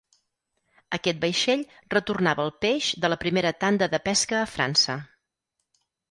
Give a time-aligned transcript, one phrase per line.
[0.97, 1.59] Aquest vaixell
[1.95, 4.97] retornava el peix de la primera tanda de pesca a França.